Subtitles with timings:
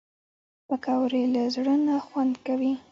[0.67, 2.73] پکورې له زړه نه خوند کوي